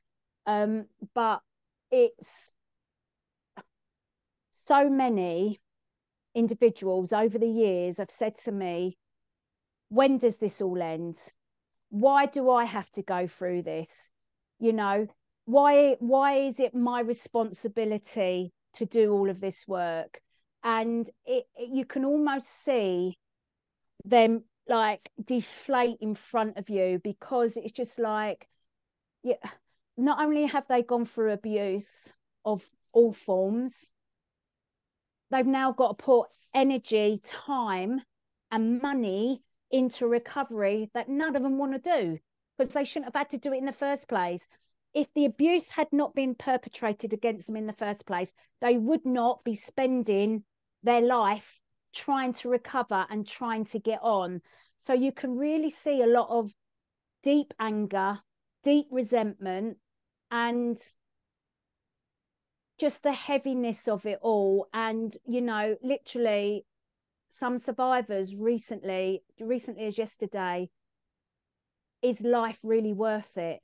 [0.47, 1.41] Um, but
[1.91, 2.53] it's
[4.53, 5.59] so many
[6.33, 8.97] individuals over the years have said to me,
[9.89, 11.17] when does this all end?
[11.89, 14.09] Why do I have to go through this?
[14.59, 15.07] You know,
[15.45, 20.21] why why is it my responsibility to do all of this work?
[20.63, 23.17] And it, it you can almost see
[24.05, 28.47] them like deflate in front of you because it's just like
[29.23, 29.35] yeah
[29.97, 32.13] not only have they gone through abuse
[32.45, 33.91] of all forms
[35.31, 38.01] they've now got to put energy time
[38.51, 42.17] and money into recovery that none of them want to do
[42.57, 44.47] because they shouldn't have had to do it in the first place.
[44.93, 49.05] If the abuse had not been perpetrated against them in the first place they would
[49.05, 50.43] not be spending
[50.83, 51.59] their life
[51.97, 54.41] trying to recover and trying to get on.
[54.77, 56.53] So you can really see a lot of
[57.23, 58.19] deep anger,
[58.63, 59.77] deep resentment,
[60.29, 60.77] and
[62.79, 64.67] just the heaviness of it all.
[64.73, 66.65] And, you know, literally,
[67.29, 70.69] some survivors recently, recently as yesterday,
[72.03, 73.61] is life really worth it?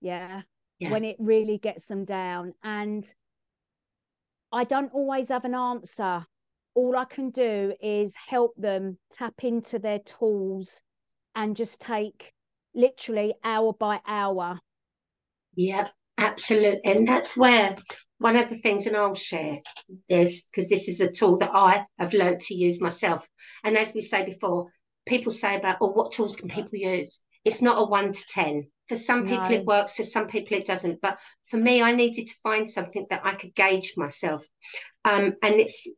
[0.00, 0.42] Yeah.
[0.80, 0.90] yeah.
[0.90, 2.54] When it really gets them down.
[2.64, 3.04] And
[4.52, 6.26] I don't always have an answer.
[6.74, 10.82] All I can do is help them tap into their tools
[11.34, 12.32] and just take
[12.74, 14.60] literally hour by hour.
[15.56, 16.80] Yep, absolutely.
[16.84, 17.74] And that's where
[18.18, 19.58] one of the things, and I'll share
[20.08, 23.26] this because this is a tool that I have learned to use myself.
[23.64, 24.70] And as we say before,
[25.06, 27.24] people say about, oh, what tools can people use?
[27.44, 28.70] It's not a one to 10.
[28.88, 29.54] For some people, no.
[29.54, 29.94] it works.
[29.94, 31.00] For some people, it doesn't.
[31.00, 34.44] But for me, I needed to find something that I could gauge myself.
[35.04, 35.88] Um, and it's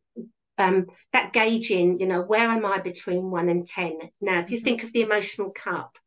[0.63, 3.99] um, that gauging, you know, where am I between one and 10?
[4.21, 4.65] Now, if you mm-hmm.
[4.65, 5.99] think of the emotional cup,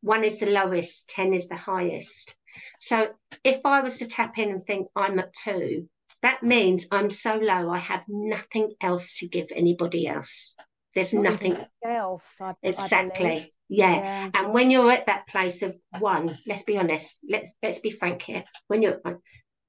[0.00, 2.36] one is the lowest, 10 is the highest.
[2.78, 3.08] So
[3.42, 5.88] if I was to tap in and think I'm at two,
[6.22, 10.54] that means I'm so low, I have nothing else to give anybody else.
[10.94, 11.58] There's Not nothing.
[11.84, 13.26] Self, I, exactly.
[13.26, 13.94] I yeah.
[13.94, 14.30] yeah.
[14.34, 18.22] And when you're at that place of one, let's be honest, let's let's be frank
[18.22, 18.44] here.
[18.68, 19.00] When you're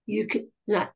[0.06, 0.92] you could like,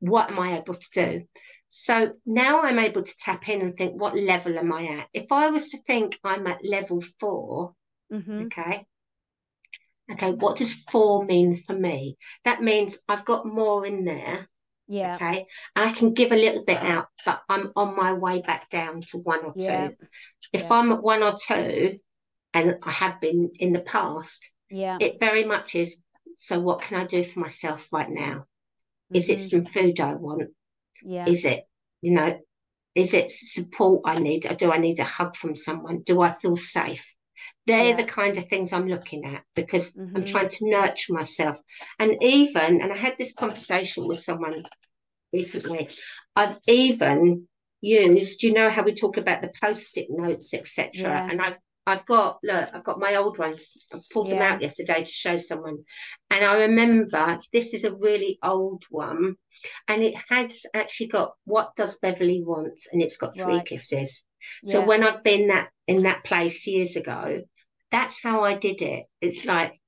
[0.00, 1.24] what am I able to do?
[1.68, 5.08] So now I'm able to tap in and think, what level am I at?
[5.12, 7.74] If I was to think I'm at level 4
[8.12, 8.46] mm-hmm.
[8.46, 8.86] okay,
[10.10, 12.16] okay, what does four mean for me?
[12.44, 14.48] That means I've got more in there.
[14.88, 15.16] Yeah.
[15.16, 15.46] Okay.
[15.74, 19.00] And I can give a little bit out, but I'm on my way back down
[19.08, 19.88] to one or yeah.
[19.88, 19.96] two.
[20.52, 20.72] If yeah.
[20.72, 21.98] I'm at one or two,
[22.54, 26.00] and I have been in the past, yeah, it very much is.
[26.38, 28.44] So, what can I do for myself right now?
[29.10, 29.16] Mm-hmm.
[29.16, 29.64] Is it mm-hmm.
[29.64, 30.50] some food I want?
[31.02, 31.26] Yeah.
[31.28, 31.64] Is it,
[32.02, 32.38] you know,
[32.94, 34.50] is it support I need?
[34.50, 36.02] Or do I need a hug from someone?
[36.02, 37.14] Do I feel safe?
[37.66, 37.96] They're yeah.
[37.96, 40.16] the kind of things I'm looking at because mm-hmm.
[40.16, 41.60] I'm trying to nurture myself.
[41.98, 44.62] And even, and I had this conversation with someone
[45.32, 45.88] recently,
[46.34, 47.48] I've even
[47.80, 50.90] used, you know how we talk about the post-it notes, etc.
[50.94, 51.28] Yeah.
[51.30, 53.76] And I've I've got look, I've got my old ones.
[53.94, 54.34] I pulled yeah.
[54.34, 55.84] them out yesterday to show someone,
[56.30, 59.36] and I remember this is a really old one,
[59.86, 63.66] and it has actually got what does Beverley want, and it's got three right.
[63.66, 64.24] kisses.
[64.64, 64.86] So yeah.
[64.86, 67.42] when I've been that in that place years ago,
[67.90, 69.04] that's how I did it.
[69.20, 69.80] It's like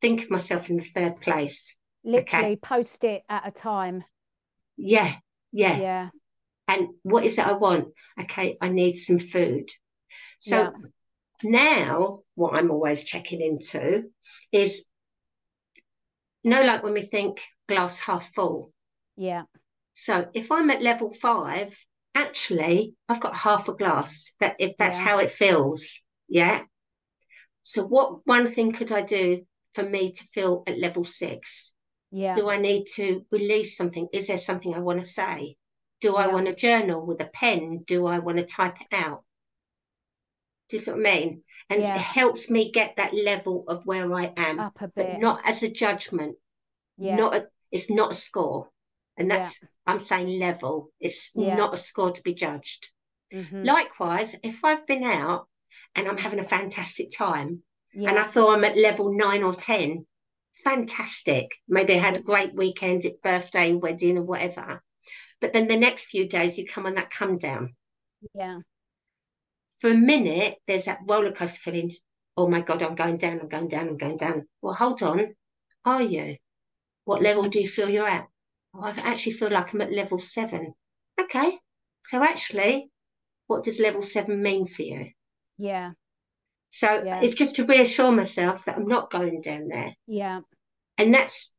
[0.00, 1.76] think of myself in the third place.
[2.02, 2.56] Literally okay?
[2.56, 4.04] post it at a time.
[4.76, 5.12] Yeah,
[5.52, 5.78] yeah.
[5.78, 6.08] Yeah.
[6.68, 7.88] And what is it I want?
[8.20, 9.70] Okay, I need some food.
[10.38, 10.70] So yeah.
[11.42, 14.04] Now what I'm always checking into
[14.52, 14.86] is
[16.46, 18.72] you know, like when we think glass half full.
[19.16, 19.42] Yeah.
[19.94, 21.76] So if I'm at level five,
[22.14, 24.32] actually I've got half a glass.
[24.38, 25.04] That if that's yeah.
[25.04, 26.02] how it feels.
[26.28, 26.62] Yeah.
[27.64, 29.44] So, what one thing could I do
[29.74, 31.72] for me to feel at level six?
[32.12, 32.36] Yeah.
[32.36, 34.06] Do I need to release something?
[34.12, 35.56] Is there something I want to say?
[36.00, 36.26] Do yeah.
[36.26, 37.82] I want to journal with a pen?
[37.88, 39.24] Do I want to type it out?
[40.68, 41.42] Do you see what I mean?
[41.70, 41.94] And yeah.
[41.94, 45.42] it helps me get that level of where I am, up a bit, but not
[45.44, 46.36] as a judgment.
[46.96, 47.16] Yeah.
[47.16, 48.70] Not a, it's not a score,
[49.16, 49.68] and that's yeah.
[49.86, 50.90] I'm saying level.
[51.00, 51.56] It's yeah.
[51.56, 52.90] not a score to be judged.
[53.32, 53.64] Mm-hmm.
[53.64, 55.48] Likewise, if I've been out
[55.96, 57.62] and I'm having a fantastic time.
[57.94, 60.04] And I thought I'm at level nine or 10.
[60.62, 61.54] Fantastic.
[61.66, 64.82] Maybe I had a great weekend, birthday, wedding, or whatever.
[65.40, 67.74] But then the next few days, you come on that come down.
[68.34, 68.58] Yeah.
[69.80, 71.94] For a minute, there's that roller coaster feeling.
[72.36, 74.46] Oh my God, I'm going down, I'm going down, I'm going down.
[74.62, 75.34] Well, hold on.
[75.84, 76.36] Are you?
[77.04, 78.26] What level do you feel you're at?
[78.74, 80.74] Oh, I actually feel like I'm at level seven.
[81.20, 81.58] Okay.
[82.04, 82.90] So actually,
[83.46, 85.10] what does level seven mean for you?
[85.58, 85.92] Yeah.
[86.70, 87.20] So yeah.
[87.22, 89.94] it's just to reassure myself that I'm not going down there.
[90.06, 90.40] Yeah.
[90.98, 91.56] And that's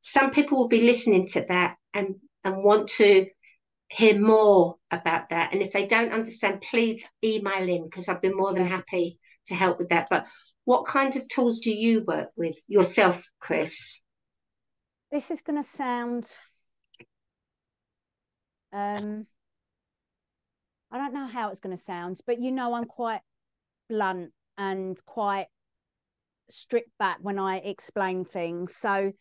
[0.00, 3.26] some people will be listening to that and and want to
[3.88, 5.52] hear more about that.
[5.52, 9.54] And if they don't understand, please email in because I've been more than happy to
[9.54, 10.08] help with that.
[10.10, 10.26] But
[10.64, 14.02] what kind of tools do you work with yourself, Chris?
[15.10, 16.36] This is going to sound
[18.72, 19.26] um
[20.90, 23.20] I don't know how it's going to sound, but you know, I'm quite
[23.90, 25.46] blunt and quite
[26.50, 28.76] stripped back when I explain things.
[28.76, 29.12] So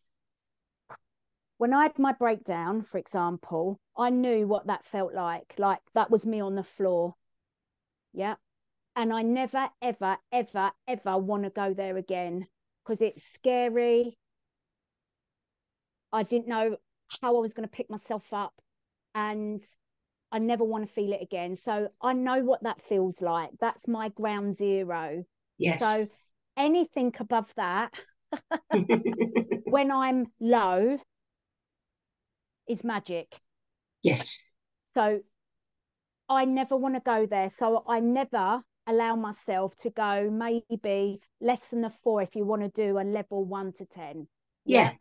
[1.58, 5.56] when I had my breakdown, for example, I knew what that felt like.
[5.58, 7.16] Like that was me on the floor.
[8.14, 8.36] Yeah.
[8.96, 12.48] And I never, ever, ever, ever want to go there again
[12.84, 14.18] because it's scary.
[16.12, 16.78] I didn't know
[17.22, 18.54] how I was going to pick myself up.
[19.16, 19.64] And
[20.32, 21.56] I never want to feel it again.
[21.56, 23.52] So I know what that feels like.
[23.60, 25.24] That's my ground zero.
[25.58, 25.80] Yes.
[25.80, 26.06] So
[26.56, 27.94] anything above that,
[29.66, 31.00] when I'm low,
[32.68, 33.40] is magic.
[34.04, 34.40] yes.
[34.96, 35.22] So
[36.30, 37.50] I never want to go there.
[37.50, 42.62] So I never allow myself to go maybe less than a four if you want
[42.64, 44.28] to do a level one to 10.
[44.66, 44.94] Yeah.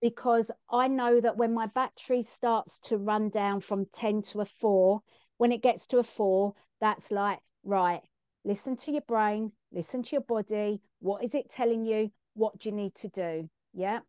[0.00, 4.44] Because I know that when my battery starts to run down from 10 to a
[4.44, 5.00] four,
[5.38, 8.02] when it gets to a four, that's like, right,
[8.44, 10.80] listen to your brain, listen to your body.
[11.00, 12.10] What is it telling you?
[12.34, 13.50] What do you need to do?
[13.74, 14.00] Yeah.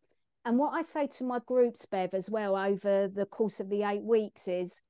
[0.44, 3.84] And what I say to my groups, Bev, as well, over the course of the
[3.84, 4.82] eight weeks is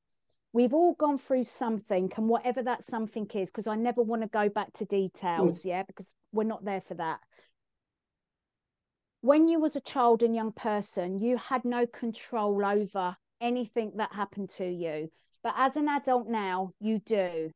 [0.53, 4.29] we've all gone through something, and whatever that something is, because I never want to
[4.29, 5.65] go back to details, mm.
[5.65, 7.19] yeah, because we're not there for that.
[9.21, 14.13] When you was a child and young person, you had no control over anything that
[14.13, 15.11] happened to you.
[15.43, 17.51] But as an adult now, you do.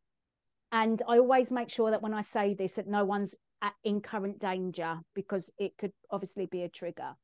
[0.71, 4.01] And I always make sure that when I say this, that no one's at, in
[4.01, 7.15] current danger because it could obviously be a trigger.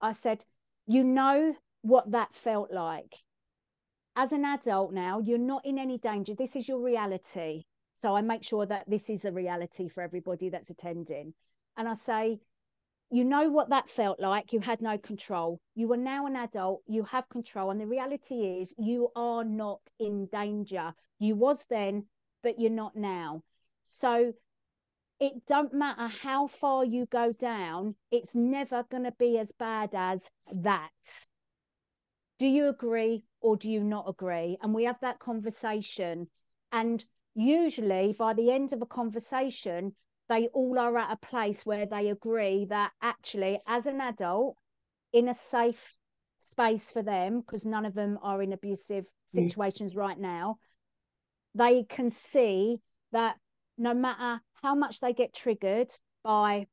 [0.00, 0.44] I said,
[0.86, 3.14] you know what that felt like.
[4.14, 6.34] As an adult now, you're not in any danger.
[6.34, 7.64] This is your reality.
[7.96, 11.34] So I make sure that this is a reality for everybody that's attending.
[11.76, 12.40] And I say,
[13.10, 14.52] you know what that felt like.
[14.52, 15.60] You had no control.
[15.74, 16.82] You are now an adult.
[16.86, 17.70] You have control.
[17.70, 20.94] And the reality is, you are not in danger.
[21.18, 22.06] You was then,
[22.42, 23.42] but you're not now.
[23.84, 24.32] So
[25.18, 29.90] it don't matter how far you go down, it's never going to be as bad
[29.94, 30.90] as that.
[32.38, 34.58] Do you agree or do you not agree?
[34.60, 36.28] And we have that conversation.
[36.70, 39.94] And usually by the end of a conversation,
[40.28, 44.56] they all are at a place where they agree that actually, as an adult,
[45.12, 45.96] in a safe
[46.38, 49.96] space for them, because none of them are in abusive situations mm.
[49.96, 50.56] right now,
[51.54, 52.78] they can see
[53.12, 53.36] that
[53.78, 55.92] no matter how much they get triggered
[56.24, 56.66] by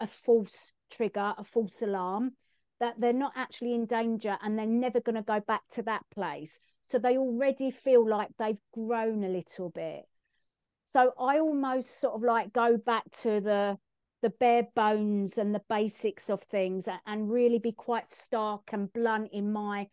[0.00, 2.32] a false trigger, a false alarm,
[2.80, 6.02] that they're not actually in danger and they're never going to go back to that
[6.10, 6.58] place.
[6.86, 10.08] So they already feel like they've grown a little bit.
[10.92, 13.78] So I almost sort of like go back to the
[14.22, 19.30] the bare bones and the basics of things and really be quite stark and blunt
[19.32, 19.88] in my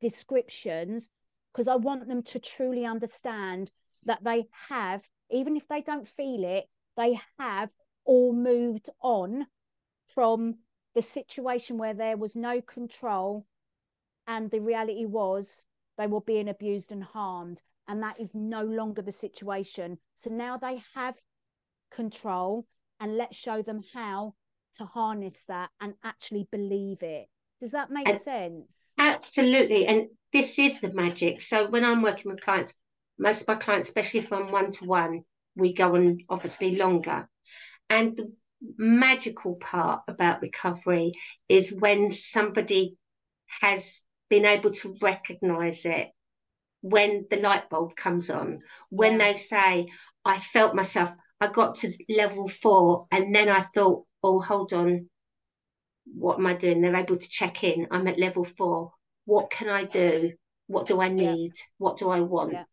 [0.00, 1.10] descriptions
[1.52, 3.72] because I want them to truly understand
[4.04, 7.70] that they have, even if they don't feel it, they have
[8.04, 9.46] all moved on
[10.14, 10.54] from
[10.94, 13.46] the situation where there was no control
[14.26, 15.66] and the reality was
[15.98, 19.98] they were being abused and harmed and that is no longer the situation.
[20.14, 21.16] So now they have
[21.90, 22.66] control
[23.00, 24.34] and let's show them how
[24.76, 27.28] to harness that and actually believe it.
[27.60, 28.94] Does that make and sense?
[28.98, 31.40] absolutely and this is the magic.
[31.40, 32.74] So when i'm working with clients
[33.18, 35.24] most of my clients especially if i'm one-to-one
[35.56, 37.28] we go on obviously longer.
[37.90, 38.32] And the
[38.78, 41.12] magical part about recovery
[41.48, 42.96] is when somebody
[43.60, 46.10] has been able to recognize it
[46.80, 49.86] when the light bulb comes on when they say
[50.24, 55.08] i felt myself i got to level four and then i thought oh hold on.
[56.14, 56.80] What am i doing?
[56.80, 57.86] They're able to check in.
[57.90, 58.92] I'm at level four.
[59.24, 60.32] What can i do?
[60.66, 61.52] What do i need?
[61.54, 61.64] Yeah.
[61.78, 62.52] what do i want?
[62.52, 62.64] Yeah.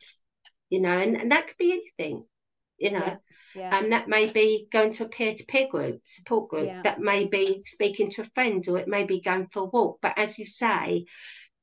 [0.69, 2.25] you know and, and that could be anything
[2.83, 3.17] you know
[3.55, 3.77] yeah.
[3.77, 6.65] And that may be going to a peer to peer group, support group.
[6.65, 6.81] Yeah.
[6.83, 9.99] That may be speaking to a friend, or it may be going for a walk.
[10.01, 11.05] But as you say,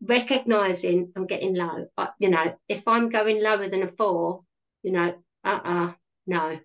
[0.00, 1.87] recognizing I'm getting low.
[1.96, 4.42] Uh, you know, if I'm going lower than a four,
[4.83, 5.92] you know, uh uh-uh, uh
[6.26, 6.61] no,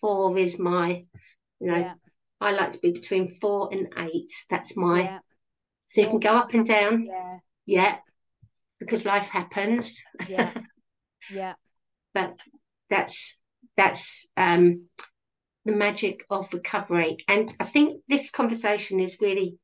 [0.00, 1.02] four is my,
[1.60, 1.94] you know, yeah.
[2.40, 4.30] I like to be between four and eight.
[4.50, 5.18] That's my, yeah.
[5.86, 7.06] so you can go up and down.
[7.06, 7.38] Yeah.
[7.64, 7.96] Yeah.
[8.78, 10.02] Because life happens.
[10.28, 10.52] Yeah.
[11.28, 11.54] Yeah.
[12.14, 12.38] but
[12.88, 13.42] that's
[13.76, 14.86] that's um,
[15.64, 17.18] the magic of recovery.
[17.28, 19.58] And I think this conversation is really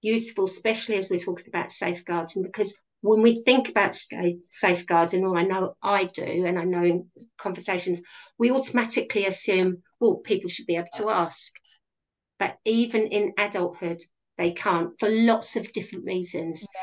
[0.00, 3.96] useful, especially as we're talking about safeguarding, because when we think about
[4.48, 8.02] safeguarding, or I know I do, and I know in conversations,
[8.38, 11.54] we automatically assume, well, people should be able to ask.
[12.38, 14.00] But even in adulthood,
[14.36, 16.62] they can't for lots of different reasons.
[16.62, 16.80] Yeah.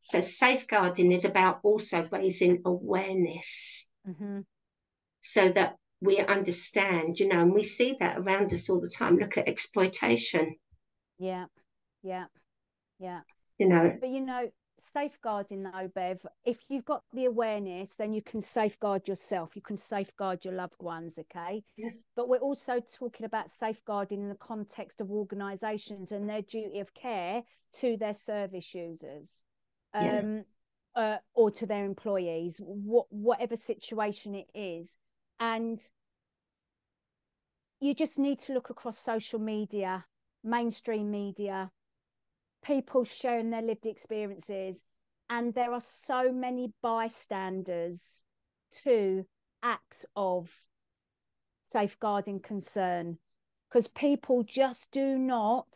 [0.00, 4.40] So, safeguarding is about also raising awareness mm-hmm.
[5.22, 9.16] so that we understand, you know, and we see that around us all the time.
[9.16, 10.56] Look at exploitation.
[11.18, 11.46] Yeah,
[12.02, 12.26] yeah,
[12.98, 13.20] yeah.
[13.58, 14.50] You know, but you know,
[14.92, 19.76] safeguarding though, Bev, if you've got the awareness, then you can safeguard yourself, you can
[19.76, 21.62] safeguard your loved ones, okay?
[21.76, 21.90] Yeah.
[22.16, 26.92] But we're also talking about safeguarding in the context of organisations and their duty of
[26.92, 27.42] care
[27.74, 29.42] to their service users.
[29.94, 30.44] Um,
[30.96, 34.96] uh, or to their employees, what, whatever situation it is.
[35.40, 35.80] And
[37.80, 40.04] you just need to look across social media,
[40.42, 41.70] mainstream media,
[42.64, 44.84] people sharing their lived experiences.
[45.28, 48.22] And there are so many bystanders
[48.82, 49.24] to
[49.62, 50.50] acts of
[51.66, 53.18] safeguarding concern
[53.68, 55.66] because people just do not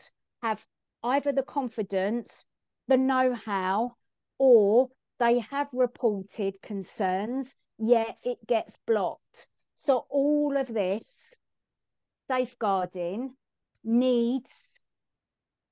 [0.42, 0.64] have
[1.02, 2.44] either the confidence,
[2.86, 3.96] the know how,
[4.38, 4.88] or
[5.18, 9.46] they have reported concerns, yet it gets blocked.
[9.76, 11.38] So, all of this
[12.28, 13.36] safeguarding
[13.84, 14.80] needs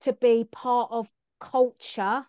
[0.01, 2.27] to be part of culture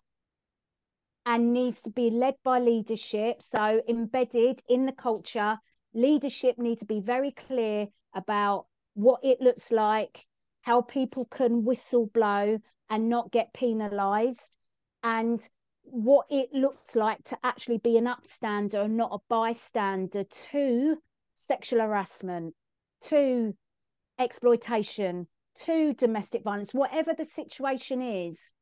[1.25, 3.41] and needs to be led by leadership.
[3.41, 5.59] So, embedded in the culture,
[5.93, 8.65] leadership need to be very clear about
[8.95, 10.25] what it looks like,
[10.61, 12.59] how people can whistle blow
[12.89, 14.55] and not get penalized,
[15.03, 15.47] and
[15.89, 20.97] what it looks like to actually be an upstander and not a bystander to
[21.35, 22.53] sexual harassment,
[23.01, 23.55] to
[24.19, 28.53] exploitation, to domestic violence, whatever the situation is,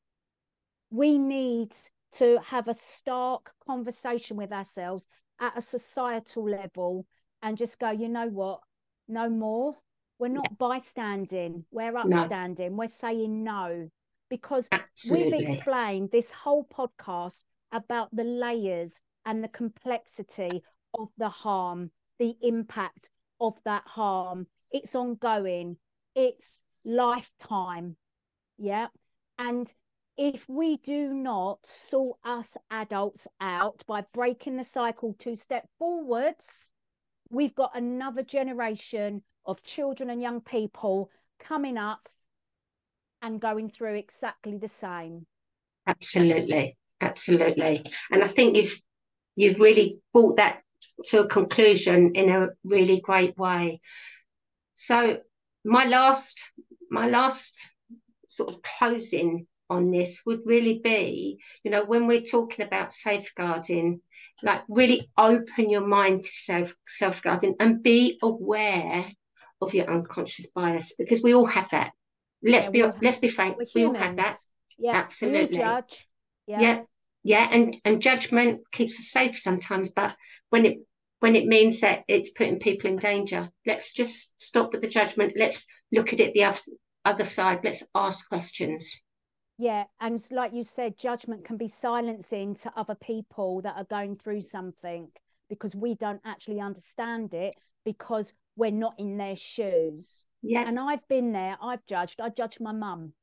[0.90, 1.74] we need
[2.14, 5.08] to have a stark conversation with ourselves
[5.40, 7.06] at a societal level
[7.42, 8.60] and just go, you know what,
[9.08, 9.76] no more.
[10.18, 10.56] We're not yeah.
[10.58, 12.78] bystanding, we're upstanding, no.
[12.78, 13.90] we're saying no
[14.30, 15.38] because Absolutely.
[15.38, 20.64] we've explained this whole podcast about the layers and the complexity
[20.98, 23.10] of the harm, the impact
[23.40, 24.48] of that harm.
[24.72, 25.78] It's ongoing,
[26.16, 27.98] it's lifetime.
[28.58, 28.88] Yeah.
[29.38, 29.72] And
[30.18, 36.70] if we do not sort us adults out by breaking the cycle to step forwards,
[37.30, 41.10] we've got another generation of children and young people
[41.40, 42.08] coming up
[43.26, 45.26] and going through exactly the same.
[45.88, 47.82] Absolutely, absolutely.
[48.12, 48.80] And I think you've
[49.36, 50.62] you've really brought that
[51.06, 53.82] to a conclusion in a really great way.
[54.76, 55.20] So
[55.64, 56.52] my last
[56.92, 57.60] my last
[58.28, 64.02] sort of closing on this would really be, you know, when we're talking about safeguarding,
[64.44, 69.04] like really open your mind to self safeguarding and be aware
[69.62, 71.92] of your unconscious bias because we all have that
[72.44, 74.38] let's yeah, be let's be frank we all have that.
[74.78, 75.58] Yeah absolutely.
[75.58, 75.82] yeah.
[76.48, 76.82] yeah
[77.24, 80.16] yeah and and judgment keeps us safe sometimes but
[80.50, 80.78] when it
[81.20, 85.34] when it means that it's putting people in danger let's just stop with the judgment.
[85.36, 86.60] Let's look at it the other,
[87.04, 87.62] other side.
[87.64, 89.02] Let's ask questions.
[89.58, 94.18] Yeah and like you said judgment can be silencing to other people that are going
[94.18, 95.10] through something
[95.50, 97.56] because we don't actually understand it
[97.86, 100.68] because we're not in their shoes yeah.
[100.68, 103.14] And I've been there, I've judged, I judged my mum.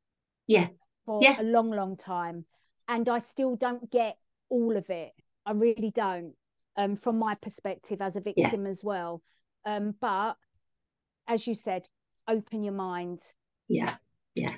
[0.48, 0.68] Yeah.
[1.06, 1.40] For yeah.
[1.40, 2.44] a long, long time.
[2.88, 4.16] And I still don't get
[4.48, 5.12] all of it.
[5.46, 6.34] I really don't.
[6.76, 8.70] Um, from my perspective as a victim yeah.
[8.70, 9.22] as well.
[9.64, 10.36] Um, but
[11.28, 11.86] as you said,
[12.26, 13.20] open your mind.
[13.68, 13.94] Yeah.
[14.34, 14.54] Yeah.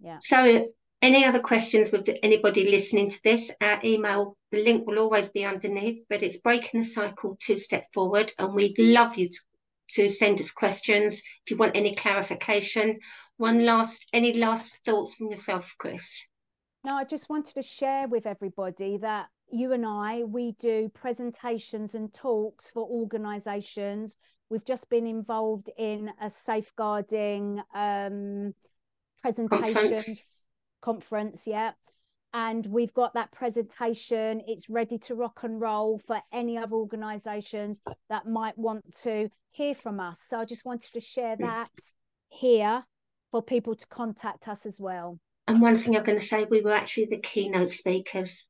[0.00, 0.18] Yeah.
[0.20, 0.68] So
[1.00, 5.44] any other questions with anybody listening to this, our email, the link will always be
[5.44, 8.32] underneath, but it's breaking the cycle to step forward.
[8.38, 9.38] And we'd love you to
[9.90, 12.98] to send us questions if you want any clarification.
[13.36, 16.26] One last, any last thoughts from yourself, Chris?
[16.84, 21.94] No, I just wanted to share with everybody that you and I, we do presentations
[21.94, 24.16] and talks for organisations.
[24.50, 28.54] We've just been involved in a safeguarding um,
[29.22, 30.26] presentation conference.
[30.80, 31.72] conference, yeah
[32.34, 34.42] and we've got that presentation.
[34.46, 39.74] It's ready to rock and roll for any other organizations that might want to hear
[39.74, 40.20] from us.
[40.20, 41.70] So i just wanted to share that
[42.28, 42.84] here
[43.30, 45.18] for people to contact us as well.
[45.46, 48.46] And one thing i'm going to say we were actually the keynote speakers.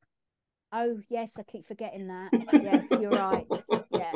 [0.72, 2.30] Oh yes i keep forgetting that.
[2.52, 3.46] Yes you're right.
[3.90, 4.12] Yeah.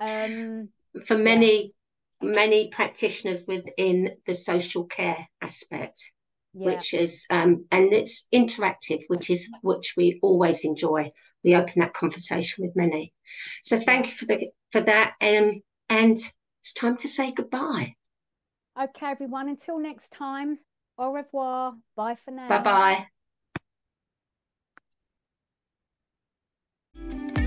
[0.00, 0.68] Um
[1.04, 1.74] for many
[2.22, 2.30] yeah.
[2.30, 6.12] many practitioners within the social care aspect
[6.52, 6.66] yeah.
[6.66, 11.10] which is um, and it's interactive, which is which we always enjoy.
[11.44, 13.12] We open that conversation with many.
[13.62, 16.18] So thank you for the for that, um, and
[16.60, 17.94] it's time to say goodbye.
[18.80, 19.48] Okay, everyone.
[19.48, 20.58] Until next time.
[20.98, 21.74] Au revoir.
[21.96, 22.48] Bye for now.
[22.48, 23.06] Bye
[26.96, 27.39] bye.